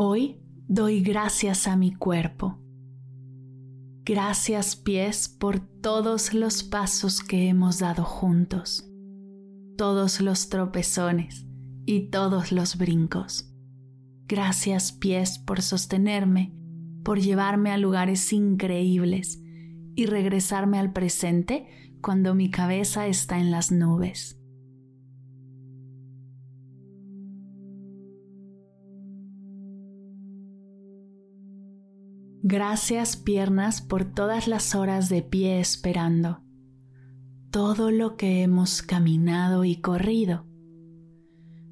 Hoy 0.00 0.40
doy 0.68 1.00
gracias 1.00 1.66
a 1.66 1.74
mi 1.74 1.92
cuerpo. 1.92 2.60
Gracias 4.04 4.76
pies 4.76 5.28
por 5.28 5.58
todos 5.58 6.34
los 6.34 6.62
pasos 6.62 7.20
que 7.20 7.48
hemos 7.48 7.80
dado 7.80 8.04
juntos, 8.04 8.88
todos 9.76 10.20
los 10.20 10.50
tropezones 10.50 11.48
y 11.84 12.10
todos 12.10 12.52
los 12.52 12.78
brincos. 12.78 13.52
Gracias 14.28 14.92
pies 14.92 15.40
por 15.40 15.62
sostenerme, 15.62 16.54
por 17.02 17.18
llevarme 17.18 17.72
a 17.72 17.76
lugares 17.76 18.32
increíbles 18.32 19.42
y 19.96 20.06
regresarme 20.06 20.78
al 20.78 20.92
presente 20.92 21.66
cuando 22.00 22.36
mi 22.36 22.52
cabeza 22.52 23.08
está 23.08 23.40
en 23.40 23.50
las 23.50 23.72
nubes. 23.72 24.37
Gracias 32.42 33.16
piernas 33.16 33.82
por 33.82 34.04
todas 34.04 34.46
las 34.46 34.76
horas 34.76 35.08
de 35.08 35.22
pie 35.22 35.58
esperando, 35.58 36.40
todo 37.50 37.90
lo 37.90 38.16
que 38.16 38.42
hemos 38.42 38.80
caminado 38.80 39.64
y 39.64 39.80
corrido. 39.80 40.46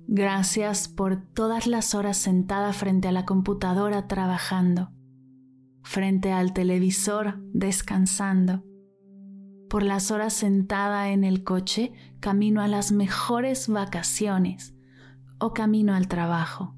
Gracias 0.09 0.89
por 0.89 1.22
todas 1.22 1.69
las 1.69 1.94
horas 1.94 2.17
sentada 2.17 2.72
frente 2.72 3.06
a 3.06 3.12
la 3.12 3.25
computadora 3.25 4.09
trabajando, 4.09 4.91
frente 5.84 6.33
al 6.33 6.53
televisor 6.53 7.39
descansando, 7.53 8.64
por 9.70 9.84
las 9.84 10.11
horas 10.11 10.33
sentada 10.33 11.10
en 11.10 11.22
el 11.22 11.44
coche 11.44 11.93
camino 12.19 12.60
a 12.60 12.66
las 12.66 12.91
mejores 12.91 13.69
vacaciones. 13.69 14.75
O 15.38 15.53
camino 15.53 15.94
al 15.94 16.09
trabajo 16.09 16.75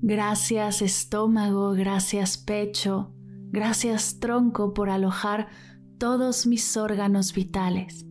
Gracias 0.00 0.80
estómago, 0.80 1.72
gracias 1.72 2.38
pecho, 2.38 3.12
gracias 3.50 4.20
tronco 4.20 4.72
por 4.72 4.90
alojar 4.90 5.48
todos 5.98 6.46
mis 6.46 6.76
órganos 6.76 7.34
vitales, 7.34 8.06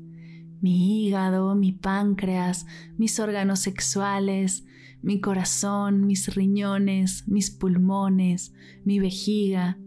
mi 0.60 1.06
hígado, 1.06 1.56
mi 1.56 1.72
páncreas, 1.72 2.66
mis 2.98 3.22
órganos 3.22 3.60
sexuales, 3.60 4.66
mi 5.02 5.22
corazón, 5.22 6.06
mis 6.06 6.36
riñones, 6.36 7.26
mis 7.26 7.52
pulmones, 7.52 8.54
mi 8.84 9.00
vejiga. 9.00 9.78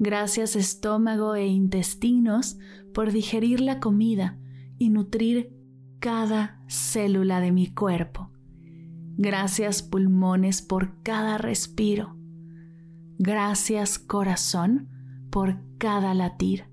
Gracias 0.00 0.56
estómago 0.56 1.36
e 1.36 1.46
intestinos 1.46 2.58
por 2.92 3.12
digerir 3.12 3.60
la 3.60 3.78
comida 3.78 4.40
y 4.78 4.90
nutrir 4.90 5.54
cada 6.00 6.60
célula 6.66 7.40
de 7.40 7.52
mi 7.52 7.72
cuerpo. 7.72 8.33
Gracias 9.16 9.82
pulmones 9.82 10.62
por 10.62 11.02
cada 11.02 11.38
respiro. 11.38 12.16
Gracias 13.18 13.98
corazón 13.98 14.88
por 15.30 15.58
cada 15.78 16.14
latir. 16.14 16.66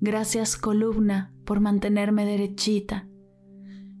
Gracias 0.00 0.56
columna 0.56 1.32
por 1.44 1.60
mantenerme 1.60 2.24
derechita. 2.24 3.06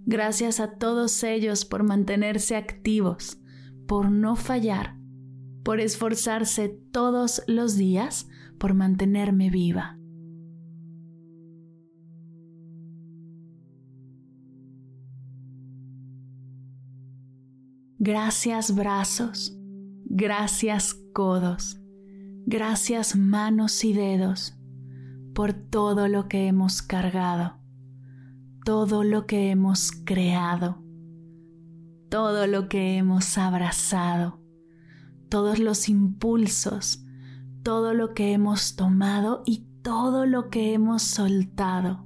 Gracias 0.06 0.60
a 0.60 0.78
todos 0.78 1.22
ellos 1.22 1.64
por 1.64 1.82
mantenerse 1.82 2.56
activos, 2.56 3.38
por 3.86 4.10
no 4.10 4.36
fallar, 4.36 4.96
por 5.62 5.80
esforzarse 5.80 6.68
todos 6.92 7.42
los 7.46 7.76
días 7.76 8.28
por 8.58 8.74
mantenerme 8.74 9.50
viva. 9.50 9.98
Gracias 17.98 18.74
brazos, 18.74 19.56
gracias 20.04 20.94
codos, 21.12 21.80
gracias 22.44 23.14
manos 23.14 23.84
y 23.84 23.92
dedos 23.92 24.58
por 25.32 25.52
todo 25.52 26.08
lo 26.08 26.28
que 26.28 26.48
hemos 26.48 26.82
cargado, 26.82 27.60
todo 28.64 29.04
lo 29.04 29.26
que 29.26 29.50
hemos 29.50 29.92
creado, 29.92 30.82
todo 32.10 32.48
lo 32.48 32.68
que 32.68 32.96
hemos 32.96 33.38
abrazado, 33.38 34.40
todos 35.28 35.60
los 35.60 35.88
impulsos, 35.88 37.06
todo 37.62 37.94
lo 37.94 38.12
que 38.12 38.32
hemos 38.32 38.74
tomado 38.74 39.44
y 39.46 39.68
todo 39.82 40.26
lo 40.26 40.50
que 40.50 40.74
hemos 40.74 41.02
soltado. 41.02 42.03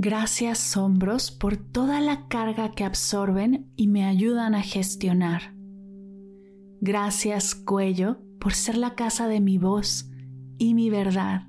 Gracias 0.00 0.76
hombros 0.76 1.32
por 1.32 1.56
toda 1.56 2.00
la 2.00 2.28
carga 2.28 2.70
que 2.70 2.84
absorben 2.84 3.72
y 3.74 3.88
me 3.88 4.04
ayudan 4.04 4.54
a 4.54 4.62
gestionar. 4.62 5.56
Gracias 6.80 7.56
cuello 7.56 8.20
por 8.38 8.54
ser 8.54 8.78
la 8.78 8.94
casa 8.94 9.26
de 9.26 9.40
mi 9.40 9.58
voz 9.58 10.08
y 10.56 10.74
mi 10.74 10.88
verdad. 10.88 11.48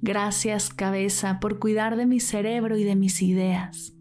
Gracias 0.00 0.70
cabeza 0.72 1.38
por 1.38 1.58
cuidar 1.58 1.96
de 1.96 2.06
mi 2.06 2.18
cerebro 2.18 2.78
y 2.78 2.84
de 2.84 2.96
mis 2.96 3.20
ideas. 3.20 3.92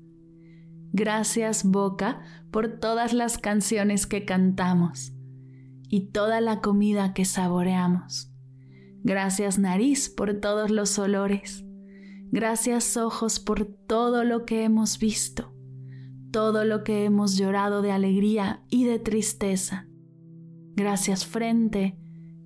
Gracias 0.94 1.66
boca 1.66 2.22
por 2.50 2.80
todas 2.80 3.12
las 3.12 3.38
canciones 3.38 4.08
que 4.08 4.24
cantamos 4.24 5.12
y 5.90 6.12
toda 6.12 6.40
la 6.40 6.62
comida 6.62 7.14
que 7.14 7.26
saboreamos. 7.26 8.32
Gracias 9.04 9.60
nariz 9.60 10.08
por 10.08 10.34
todos 10.40 10.72
los 10.72 10.98
olores. 10.98 11.66
Gracias 12.34 12.98
ojos 12.98 13.40
por 13.40 13.64
todo 13.64 14.24
lo 14.24 14.44
que 14.44 14.64
hemos 14.64 14.98
visto, 14.98 15.54
todo 16.32 16.66
lo 16.66 16.84
que 16.84 17.06
hemos 17.06 17.38
llorado 17.38 17.84
de 17.84 17.92
alegría 17.92 18.64
y 18.72 18.86
de 18.86 18.98
tristeza. 18.98 19.88
Gracias 20.76 21.28
frente, 21.28 21.96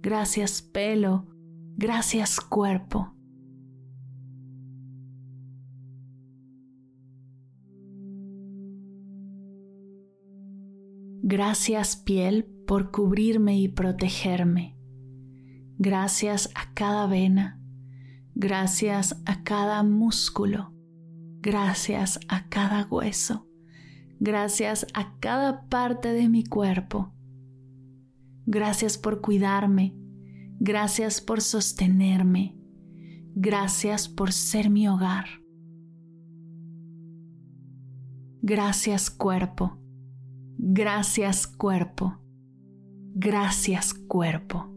gracias 0.02 0.62
pelo, 0.62 1.30
gracias 1.78 2.42
cuerpo. 2.42 3.16
Gracias 11.24 11.96
piel 11.96 12.46
por 12.68 12.92
cubrirme 12.92 13.58
y 13.58 13.70
protegerme. 13.70 14.78
Gracias 15.78 16.50
a 16.56 16.74
cada 16.74 17.08
vena, 17.08 17.62
Gracias 18.40 19.20
a 19.26 19.42
cada 19.44 19.82
músculo. 19.82 20.72
Gracias 21.42 22.20
a 22.28 22.48
cada 22.50 22.86
hueso. 22.86 23.48
Gracias 24.20 24.86
a 24.94 25.18
cada 25.20 25.68
parte 25.70 26.14
de 26.14 26.30
mi 26.30 26.44
cuerpo. 26.44 27.16
Gracias 28.46 29.00
por 29.00 29.22
cuidarme. 29.22 29.98
Gracias 30.60 31.20
por 31.20 31.42
sostenerme. 31.42 32.56
Gracias 33.34 34.08
por 34.08 34.32
ser 34.32 34.70
mi 34.70 34.88
hogar. 34.88 35.26
Gracias 38.44 39.10
cuerpo. 39.10 39.80
Gracias 40.60 41.48
cuerpo. 41.48 42.20
Gracias 43.16 43.96
cuerpo. 43.96 44.77